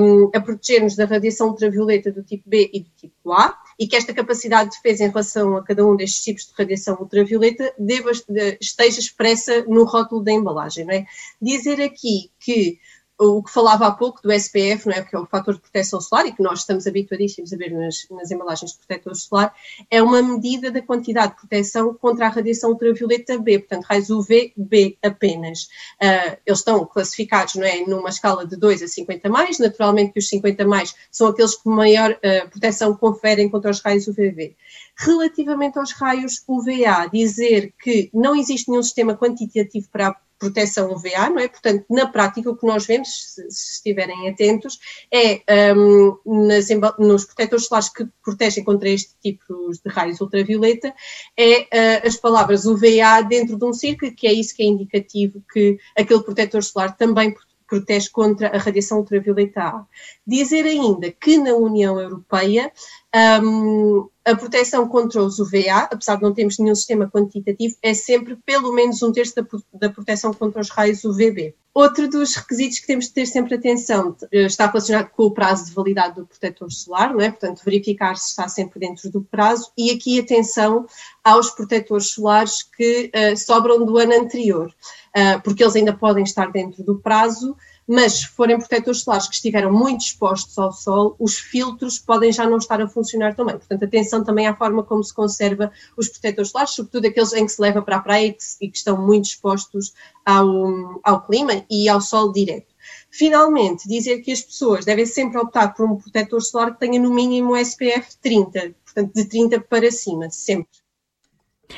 um, 0.00 0.30
a 0.34 0.40
proteger-nos 0.40 0.94
da 0.96 1.04
radiação 1.04 1.48
ultravioleta 1.48 2.12
do 2.12 2.22
tipo 2.22 2.48
B 2.48 2.70
e 2.72 2.80
do 2.80 2.90
tipo 2.96 3.32
A, 3.32 3.56
e 3.78 3.86
que 3.86 3.96
esta 3.96 4.14
capacidade 4.14 4.70
de 4.70 4.76
defesa 4.76 5.04
em 5.04 5.08
relação 5.08 5.56
a 5.56 5.64
cada 5.64 5.84
um 5.84 5.96
destes 5.96 6.22
tipos 6.22 6.46
de 6.46 6.52
radiação 6.56 6.96
ultravioleta 6.98 7.74
deva, 7.78 8.12
esteja 8.60 9.00
expressa 9.00 9.64
no 9.64 9.84
rótulo 9.84 10.22
da 10.22 10.32
embalagem. 10.32 10.86
É? 10.90 11.04
Dizer 11.42 11.80
aqui 11.82 12.30
que 12.38 12.78
o 13.18 13.42
que 13.42 13.50
falava 13.52 13.86
há 13.86 13.92
pouco 13.92 14.20
do 14.22 14.32
SPF, 14.32 14.86
não 14.86 14.94
é? 14.94 15.02
que 15.02 15.14
é 15.14 15.18
o 15.18 15.26
fator 15.26 15.54
de 15.54 15.60
proteção 15.60 16.00
solar 16.00 16.26
e 16.26 16.32
que 16.32 16.42
nós 16.42 16.60
estamos 16.60 16.86
habituadíssimos 16.86 17.52
a 17.52 17.56
ver 17.56 17.70
nas, 17.70 18.06
nas 18.10 18.30
embalagens 18.30 18.72
de 18.72 18.78
protetor 18.78 19.14
solar, 19.14 19.54
é 19.90 20.02
uma 20.02 20.20
medida 20.22 20.70
da 20.70 20.82
quantidade 20.82 21.32
de 21.32 21.38
proteção 21.38 21.94
contra 21.94 22.26
a 22.26 22.28
radiação 22.28 22.70
ultravioleta 22.70 23.38
B, 23.38 23.60
portanto, 23.60 23.84
raios 23.84 24.10
UVB 24.10 24.98
apenas. 25.02 25.64
Uh, 26.02 26.36
eles 26.44 26.58
estão 26.58 26.84
classificados 26.86 27.54
não 27.54 27.64
é? 27.64 27.84
numa 27.86 28.08
escala 28.08 28.46
de 28.46 28.56
2 28.56 28.82
a 28.82 28.88
50 28.88 29.28
mais, 29.28 29.58
naturalmente 29.58 30.12
que 30.12 30.18
os 30.18 30.28
50 30.28 30.66
mais 30.66 30.94
são 31.10 31.28
aqueles 31.28 31.54
que 31.54 31.68
maior 31.68 32.12
uh, 32.12 32.50
proteção 32.50 32.96
conferem 32.96 33.48
contra 33.48 33.70
os 33.70 33.80
raios 33.80 34.08
UVB. 34.08 34.56
Relativamente 34.96 35.78
aos 35.78 35.92
raios 35.92 36.42
UVA, 36.48 37.08
dizer 37.12 37.72
que 37.80 38.10
não 38.12 38.34
existe 38.34 38.68
nenhum 38.70 38.82
sistema 38.82 39.16
quantitativo 39.16 39.88
para 39.90 40.16
proteção 40.38 40.92
UVA, 40.92 41.30
não 41.30 41.38
é? 41.38 41.48
Portanto, 41.48 41.84
na 41.90 42.06
prática, 42.06 42.50
o 42.50 42.56
que 42.56 42.66
nós 42.66 42.86
vemos, 42.86 43.08
se, 43.08 43.50
se 43.50 43.72
estiverem 43.74 44.28
atentos, 44.28 44.78
é 45.12 45.42
um, 45.74 46.46
nas, 46.46 46.68
nos 46.98 47.24
protetores 47.24 47.66
solares 47.66 47.88
que 47.88 48.06
protegem 48.22 48.64
contra 48.64 48.88
este 48.88 49.14
tipo 49.22 49.44
de 49.70 49.90
raios 49.90 50.20
ultravioleta, 50.20 50.94
é 51.36 51.60
uh, 51.60 52.06
as 52.06 52.16
palavras 52.16 52.66
UVA 52.66 53.22
dentro 53.28 53.56
de 53.56 53.64
um 53.64 53.72
círculo, 53.72 54.14
que 54.14 54.26
é 54.26 54.32
isso 54.32 54.54
que 54.54 54.62
é 54.62 54.66
indicativo 54.66 55.42
que 55.52 55.78
aquele 55.96 56.22
protetor 56.22 56.62
solar 56.62 56.96
também 56.96 57.34
protege 57.66 58.10
contra 58.10 58.48
a 58.48 58.58
radiação 58.58 58.98
ultravioleta 58.98 59.62
A. 59.62 59.86
Dizer 60.26 60.64
ainda 60.64 61.10
que 61.10 61.38
na 61.38 61.54
União 61.54 61.98
Europeia 61.98 62.70
um, 63.14 64.08
a 64.24 64.34
proteção 64.34 64.88
contra 64.88 65.22
os 65.22 65.38
UVA, 65.38 65.88
apesar 65.90 66.16
de 66.16 66.22
não 66.22 66.34
termos 66.34 66.58
nenhum 66.58 66.74
sistema 66.74 67.08
quantitativo, 67.08 67.76
é 67.82 67.94
sempre 67.94 68.36
pelo 68.44 68.72
menos 68.72 69.02
um 69.02 69.12
terço 69.12 69.34
da, 69.36 69.46
da 69.74 69.90
proteção 69.90 70.32
contra 70.32 70.60
os 70.60 70.70
raios 70.70 71.04
UVB. 71.04 71.54
Outro 71.72 72.08
dos 72.08 72.34
requisitos 72.34 72.78
que 72.78 72.86
temos 72.86 73.06
de 73.06 73.12
ter 73.12 73.26
sempre 73.26 73.56
atenção 73.56 74.16
eh, 74.32 74.46
está 74.46 74.66
relacionado 74.66 75.10
com 75.10 75.24
o 75.24 75.30
prazo 75.32 75.66
de 75.66 75.72
validade 75.72 76.14
do 76.14 76.26
protetor 76.26 76.70
solar, 76.70 77.12
não 77.12 77.20
é? 77.20 77.30
portanto, 77.30 77.62
verificar 77.64 78.16
se 78.16 78.30
está 78.30 78.48
sempre 78.48 78.80
dentro 78.80 79.10
do 79.10 79.22
prazo, 79.22 79.72
e 79.76 79.90
aqui 79.90 80.18
atenção 80.18 80.86
aos 81.22 81.50
protetores 81.50 82.10
solares 82.10 82.62
que 82.62 83.10
uh, 83.14 83.36
sobram 83.36 83.84
do 83.84 83.98
ano 83.98 84.14
anterior, 84.14 84.68
uh, 84.68 85.40
porque 85.42 85.64
eles 85.64 85.74
ainda 85.74 85.92
podem 85.92 86.22
estar 86.22 86.50
dentro 86.52 86.84
do 86.84 86.98
prazo, 86.98 87.56
mas 87.86 88.20
se 88.20 88.26
forem 88.28 88.58
protetores 88.58 89.02
solares 89.02 89.28
que 89.28 89.34
estiveram 89.34 89.72
muito 89.72 90.02
expostos 90.02 90.56
ao 90.58 90.72
sol, 90.72 91.14
os 91.18 91.36
filtros 91.36 91.98
podem 91.98 92.32
já 92.32 92.48
não 92.48 92.56
estar 92.56 92.80
a 92.80 92.88
funcionar 92.88 93.34
também. 93.34 93.56
Portanto, 93.56 93.84
atenção 93.84 94.24
também 94.24 94.46
à 94.46 94.56
forma 94.56 94.82
como 94.82 95.04
se 95.04 95.12
conserva 95.12 95.70
os 95.96 96.08
protetores 96.08 96.50
solares, 96.50 96.72
sobretudo 96.72 97.06
aqueles 97.06 97.32
em 97.32 97.46
que 97.46 97.52
se 97.52 97.60
leva 97.60 97.82
para 97.82 97.96
a 97.96 98.00
praia 98.00 98.26
e 98.28 98.32
que, 98.32 98.44
e 98.60 98.70
que 98.70 98.78
estão 98.78 98.96
muito 98.96 99.26
expostos 99.26 99.92
ao, 100.24 101.00
ao 101.02 101.26
clima 101.26 101.64
e 101.70 101.88
ao 101.88 102.00
sol 102.00 102.32
direto. 102.32 102.72
Finalmente, 103.10 103.88
dizer 103.88 104.20
que 104.20 104.32
as 104.32 104.42
pessoas 104.42 104.84
devem 104.84 105.06
sempre 105.06 105.38
optar 105.38 105.74
por 105.74 105.88
um 105.88 105.96
protetor 105.96 106.42
solar 106.42 106.72
que 106.72 106.80
tenha 106.80 107.00
no 107.00 107.12
mínimo 107.12 107.56
SPF 107.56 108.16
30, 108.20 108.74
portanto, 108.84 109.14
de 109.14 109.24
30 109.26 109.60
para 109.60 109.90
cima, 109.90 110.30
sempre. 110.30 110.83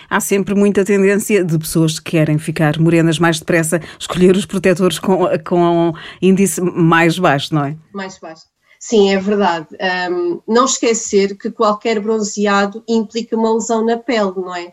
Há 0.09 0.21
sempre 0.21 0.55
muita 0.55 0.85
tendência 0.85 1.45
de 1.45 1.59
pessoas 1.59 1.99
que 1.99 2.13
querem 2.13 2.39
ficar 2.39 2.79
morenas 2.79 3.19
mais 3.19 3.39
depressa 3.39 3.81
escolher 3.99 4.37
os 4.37 4.47
protetores 4.47 4.99
com, 4.99 5.27
com 5.45 5.93
índice 6.21 6.61
mais 6.61 7.19
baixo, 7.19 7.55
não 7.55 7.65
é? 7.65 7.77
Mais 7.93 8.19
baixo. 8.19 8.45
Sim, 8.79 9.13
é 9.13 9.19
verdade. 9.19 9.67
Um, 10.11 10.41
não 10.47 10.65
esquecer 10.65 11.37
que 11.37 11.51
qualquer 11.51 11.99
bronzeado 11.99 12.85
implica 12.87 13.37
uma 13.37 13.55
lesão 13.55 13.85
na 13.85 13.97
pele, 13.97 14.33
não 14.37 14.55
é? 14.55 14.73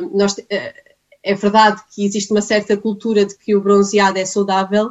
Um, 0.00 0.18
nós, 0.18 0.32
uh, 0.32 0.94
é 1.24 1.34
verdade 1.34 1.80
que 1.92 2.04
existe 2.04 2.30
uma 2.30 2.42
certa 2.42 2.76
cultura 2.76 3.24
de 3.24 3.36
que 3.36 3.54
o 3.54 3.60
bronzeado 3.60 4.18
é 4.18 4.24
saudável, 4.24 4.90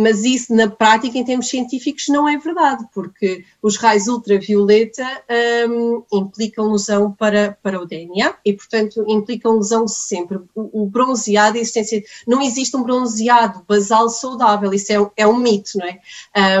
mas 0.00 0.24
isso 0.24 0.54
na 0.54 0.68
prática, 0.68 1.18
em 1.18 1.24
termos 1.24 1.48
científicos, 1.48 2.08
não 2.08 2.28
é 2.28 2.36
verdade, 2.38 2.86
porque 2.92 3.44
os 3.62 3.76
raios 3.76 4.08
ultravioleta 4.08 5.06
um, 5.68 6.02
implicam 6.12 6.72
lesão 6.72 7.12
para, 7.12 7.58
para 7.62 7.80
o 7.80 7.86
DNA 7.86 8.34
e, 8.44 8.52
portanto, 8.54 9.04
implicam 9.06 9.56
lesão 9.56 9.86
sempre. 9.86 10.38
O, 10.54 10.82
o 10.82 10.86
bronzeado, 10.86 11.58
a 11.58 11.60
existência, 11.60 12.02
não 12.26 12.40
existe 12.40 12.76
um 12.76 12.82
bronzeado 12.82 13.64
basal 13.68 14.08
saudável, 14.08 14.72
isso 14.72 14.92
é, 14.92 15.10
é 15.18 15.26
um 15.26 15.36
mito, 15.36 15.72
não 15.76 15.86
é? 15.86 16.00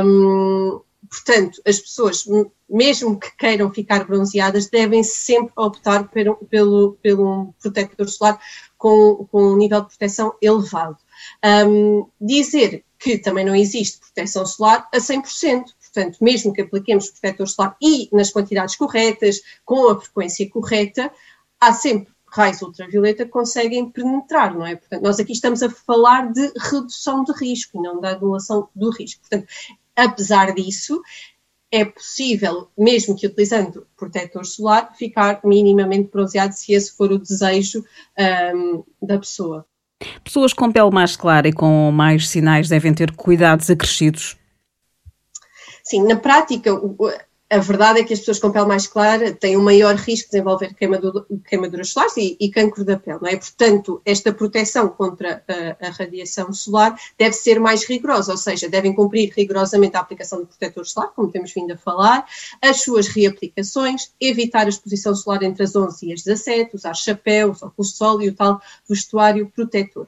Um, 0.04 0.80
portanto, 1.08 1.62
as 1.66 1.78
pessoas, 1.78 2.24
mesmo 2.68 3.18
que 3.18 3.34
queiram 3.36 3.72
ficar 3.72 4.04
bronzeadas, 4.04 4.68
devem 4.68 5.02
sempre 5.02 5.52
optar 5.56 6.08
pelo, 6.10 6.36
pelo, 6.36 6.98
pelo 7.02 7.54
protetor 7.60 8.08
solar 8.08 8.38
com, 8.76 9.26
com 9.32 9.52
um 9.52 9.56
nível 9.56 9.80
de 9.80 9.88
proteção 9.88 10.34
elevado. 10.42 10.98
Um, 11.44 12.06
dizer 12.20 12.84
que 13.00 13.16
também 13.16 13.44
não 13.44 13.56
existe 13.56 13.98
proteção 13.98 14.44
solar 14.44 14.86
a 14.92 14.98
100%. 14.98 15.64
Portanto, 15.80 16.18
mesmo 16.20 16.52
que 16.52 16.60
apliquemos 16.60 17.10
protetor 17.10 17.48
solar 17.48 17.76
e 17.82 18.08
nas 18.12 18.30
quantidades 18.30 18.76
corretas, 18.76 19.40
com 19.64 19.88
a 19.88 20.00
frequência 20.00 20.48
correta, 20.48 21.10
há 21.58 21.72
sempre 21.72 22.12
raios 22.28 22.62
ultravioleta 22.62 23.24
que 23.24 23.30
conseguem 23.30 23.90
penetrar, 23.90 24.54
não 24.54 24.64
é? 24.64 24.76
Portanto, 24.76 25.02
nós 25.02 25.18
aqui 25.18 25.32
estamos 25.32 25.62
a 25.62 25.70
falar 25.70 26.30
de 26.30 26.52
redução 26.70 27.24
de 27.24 27.32
risco 27.32 27.78
e 27.78 27.82
não 27.82 28.00
da 28.00 28.10
anulação 28.10 28.68
do 28.76 28.90
risco. 28.90 29.20
Portanto, 29.22 29.48
apesar 29.96 30.54
disso, 30.54 31.02
é 31.72 31.84
possível, 31.84 32.68
mesmo 32.76 33.16
que 33.16 33.26
utilizando 33.26 33.86
protetor 33.96 34.44
solar, 34.44 34.94
ficar 34.94 35.40
minimamente 35.42 36.10
bronzeado 36.10 36.54
se 36.54 36.72
esse 36.72 36.92
for 36.92 37.10
o 37.10 37.18
desejo 37.18 37.84
um, 38.54 38.84
da 39.02 39.18
pessoa. 39.18 39.66
Pessoas 40.24 40.52
com 40.52 40.72
pele 40.72 40.90
mais 40.90 41.16
clara 41.16 41.48
e 41.48 41.52
com 41.52 41.90
mais 41.92 42.28
sinais 42.28 42.68
devem 42.68 42.94
ter 42.94 43.12
cuidados 43.12 43.68
acrescidos? 43.70 44.36
Sim, 45.84 46.06
na 46.06 46.16
prática, 46.16 46.70
a 47.50 47.58
verdade 47.58 47.98
é 47.98 48.04
que 48.04 48.12
as 48.12 48.20
pessoas 48.20 48.38
com 48.38 48.52
pele 48.52 48.66
mais 48.66 48.86
clara 48.86 49.32
têm 49.32 49.56
um 49.56 49.62
maior 49.62 49.96
risco 49.96 50.26
de 50.26 50.32
desenvolver 50.32 50.72
queimadura, 50.72 51.26
queimaduras 51.48 51.88
solares 51.88 52.16
e, 52.16 52.36
e 52.38 52.48
cancro 52.48 52.84
da 52.84 52.96
pele, 52.96 53.18
não 53.20 53.28
é? 53.28 53.36
Portanto, 53.36 54.00
esta 54.04 54.32
proteção 54.32 54.88
contra 54.88 55.42
a, 55.48 55.88
a, 55.88 55.90
radiação 55.90 56.52
solar 56.52 56.96
deve 57.18 57.32
ser 57.32 57.58
mais 57.58 57.84
rigorosa, 57.84 58.30
ou 58.30 58.38
seja, 58.38 58.68
devem 58.68 58.94
cumprir 58.94 59.32
rigorosamente 59.36 59.96
a 59.96 60.00
aplicação 60.00 60.38
do 60.38 60.46
protetor 60.46 60.86
solar, 60.86 61.10
como 61.10 61.32
temos 61.32 61.52
vindo 61.52 61.72
a 61.72 61.76
falar, 61.76 62.24
as 62.62 62.82
suas 62.82 63.08
reaplicações, 63.08 64.12
evitar 64.20 64.66
a 64.66 64.68
exposição 64.68 65.12
solar 65.12 65.42
entre 65.42 65.64
as 65.64 65.74
11 65.74 66.06
e 66.06 66.12
as 66.12 66.22
17, 66.22 66.76
usar 66.76 66.94
chapéus, 66.94 67.64
óculos 67.64 67.90
de 67.90 67.96
sol 67.96 68.22
e 68.22 68.28
o 68.28 68.34
tal 68.34 68.62
vestuário 68.88 69.50
protetor. 69.50 70.06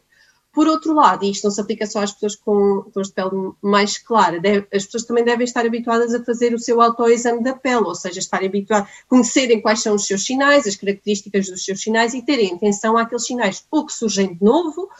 Por 0.53 0.67
outro 0.67 0.93
lado, 0.93 1.25
e 1.25 1.31
isto 1.31 1.45
não 1.45 1.51
se 1.51 1.61
aplica 1.61 1.87
só 1.87 2.01
às 2.01 2.13
pessoas 2.13 2.37
com 2.37 2.85
tons 2.93 3.09
de 3.09 3.15
pele 3.15 3.53
mais 3.63 3.97
clara, 3.97 4.39
deve, 4.39 4.67
as 4.73 4.85
pessoas 4.85 5.05
também 5.05 5.25
devem 5.25 5.45
estar 5.45 5.65
habituadas 5.65 6.13
a 6.13 6.23
fazer 6.23 6.53
o 6.53 6.59
seu 6.59 6.83
autoexame 6.83 7.43
da 7.43 7.55
pele, 7.55 7.87
ou 7.87 7.95
seja, 7.95 8.19
estarem 8.19 8.49
habituadas, 8.49 8.91
conhecerem 9.09 9.63
quais 9.63 9.83
são 9.83 9.95
os 9.95 10.07
seus 10.07 10.27
sinais, 10.27 10.67
as 10.67 10.77
características 10.77 11.49
dos 11.49 11.65
seus 11.65 11.81
sinais 11.81 12.13
e 12.13 12.21
terem 12.21 12.55
atenção 12.55 12.99
àqueles 12.99 13.25
sinais. 13.25 13.65
Ou 13.71 13.87
que 13.87 13.95
surgem 13.95 14.35
de 14.35 14.45
novo 14.45 14.91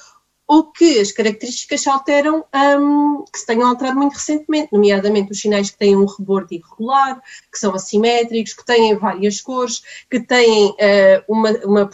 ou 0.47 0.71
que 0.71 1.01
as 1.01 1.13
características 1.13 1.81
se 1.81 1.89
alteram, 1.89 2.45
um, 2.55 3.25
que 3.33 3.39
se 3.39 3.47
tenham 3.47 3.69
alterado 3.69 3.97
muito 3.97 4.15
recentemente, 4.15 4.69
nomeadamente 4.73 5.33
os 5.33 5.41
sinais 5.41 5.71
que 5.71 5.79
têm 5.79 5.97
um 5.97 6.05
rebordo 6.05 6.53
irregular, 6.53 7.23
que 7.51 7.59
são 7.59 7.75
assimétricos, 7.75 8.53
que 8.53 8.65
têm 8.65 8.95
várias 8.97 9.41
cores, 9.41 9.83
que 10.11 10.21
têm 10.21 10.71
uh, 10.71 11.25
uma, 11.29 11.51
uma 11.65 11.91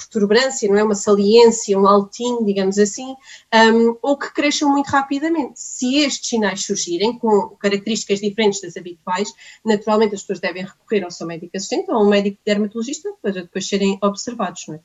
não 0.69 0.77
é? 0.77 0.83
uma 0.83 0.95
saliência, 0.95 1.79
um 1.79 1.87
altinho, 1.87 2.45
digamos 2.45 2.79
assim, 2.79 3.15
um, 3.55 3.97
ou 4.03 4.17
que 4.17 4.33
cresçam 4.33 4.71
muito 4.71 4.89
rapidamente. 4.89 5.61
Se 5.61 5.97
estes 5.97 6.29
sinais 6.29 6.65
surgirem 6.65 7.19
com 7.19 7.57
características 7.61 8.21
diferentes 8.21 8.61
das 8.61 8.77
habituais, 8.77 9.33
naturalmente 9.65 10.15
as 10.15 10.23
pessoas 10.23 10.41
devem 10.41 10.65
recorrer 10.65 11.05
ao 11.05 11.11
seu 11.11 11.27
médico 11.27 11.57
assistente 11.57 11.91
ou 11.91 11.99
ao 11.99 12.07
médico 12.07 12.39
dermatologista 12.45 13.11
para 13.23 13.33
depois 13.33 13.69
serem 13.69 13.99
observados. 14.03 14.67
Não 14.67 14.75
é? 14.75 14.81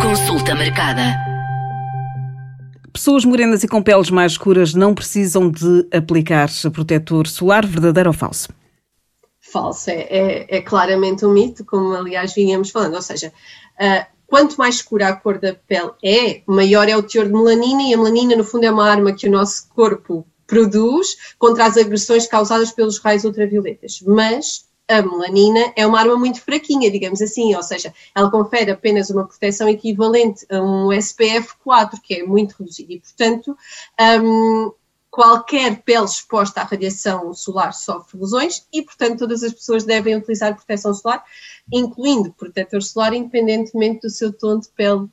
Consulta 0.00 0.54
marcada. 0.54 1.33
Pessoas 2.94 3.24
morenas 3.24 3.64
e 3.64 3.68
com 3.68 3.82
peles 3.82 4.08
mais 4.08 4.32
escuras 4.32 4.72
não 4.72 4.94
precisam 4.94 5.50
de 5.50 5.84
aplicar 5.92 6.48
protetor 6.72 7.26
solar, 7.26 7.66
verdadeiro 7.66 8.10
ou 8.10 8.14
falso? 8.14 8.48
Falso, 9.40 9.90
é, 9.90 10.02
é, 10.02 10.58
é 10.58 10.62
claramente 10.62 11.26
um 11.26 11.32
mito, 11.32 11.64
como 11.64 11.92
aliás 11.92 12.32
vinhamos 12.32 12.70
falando, 12.70 12.94
ou 12.94 13.02
seja, 13.02 13.32
uh, 13.80 14.06
quanto 14.28 14.54
mais 14.54 14.76
escura 14.76 15.08
a 15.08 15.16
cor 15.16 15.40
da 15.40 15.52
pele 15.54 15.90
é, 16.04 16.42
maior 16.46 16.88
é 16.88 16.96
o 16.96 17.02
teor 17.02 17.26
de 17.26 17.32
melanina, 17.32 17.82
e 17.82 17.94
a 17.94 17.96
melanina, 17.96 18.36
no 18.36 18.44
fundo, 18.44 18.64
é 18.64 18.70
uma 18.70 18.88
arma 18.88 19.12
que 19.12 19.26
o 19.26 19.32
nosso 19.32 19.68
corpo 19.70 20.24
produz 20.46 21.34
contra 21.36 21.66
as 21.66 21.76
agressões 21.76 22.28
causadas 22.28 22.70
pelos 22.70 22.98
raios 22.98 23.24
ultravioletas. 23.24 24.04
Mas 24.06 24.66
a 24.88 25.02
melanina 25.02 25.72
é 25.76 25.86
uma 25.86 25.98
arma 25.98 26.16
muito 26.16 26.40
fraquinha, 26.40 26.90
digamos 26.90 27.22
assim, 27.22 27.54
ou 27.54 27.62
seja, 27.62 27.92
ela 28.14 28.30
confere 28.30 28.70
apenas 28.70 29.10
uma 29.10 29.26
proteção 29.26 29.68
equivalente 29.68 30.46
a 30.50 30.60
um 30.60 30.92
SPF 30.92 31.54
4, 31.62 32.00
que 32.00 32.14
é 32.14 32.22
muito 32.22 32.54
reduzido, 32.58 32.92
e 32.92 33.00
portanto, 33.00 33.56
um, 34.22 34.72
qualquer 35.10 35.80
pele 35.82 36.04
exposta 36.04 36.60
à 36.60 36.64
radiação 36.64 37.32
solar 37.32 37.72
sofre 37.72 38.18
lesões 38.18 38.66
e, 38.72 38.82
portanto, 38.82 39.20
todas 39.20 39.42
as 39.44 39.52
pessoas 39.52 39.84
devem 39.84 40.16
utilizar 40.16 40.56
proteção 40.56 40.92
solar, 40.92 41.24
incluindo 41.72 42.32
protetor 42.32 42.82
solar, 42.82 43.14
independentemente 43.14 44.00
do 44.00 44.10
seu 44.10 44.32
tom 44.32 44.58
de 44.58 44.68
pele 44.70 45.08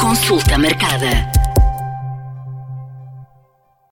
Consulta 0.00 0.56
marcada. 0.58 1.43